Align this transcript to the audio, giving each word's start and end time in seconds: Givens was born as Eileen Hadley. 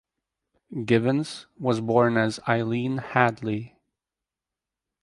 Givens 0.83 1.45
was 1.59 1.79
born 1.79 2.17
as 2.17 2.39
Eileen 2.47 2.97
Hadley. 2.97 3.75